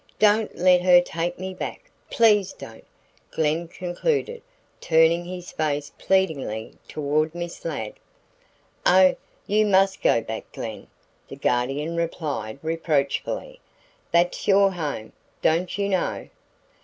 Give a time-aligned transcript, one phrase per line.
[0.17, 2.87] Don't let her take me back, please don't,"
[3.29, 4.41] Glen concluded,
[4.79, 7.93] turning his face pleadingly toward Miss Ladd.
[8.83, 10.87] "Oh, you must go back, Glen,"
[11.27, 13.59] the Guardian replied, reproachfully.
[14.11, 16.29] "That's your home, don't you know?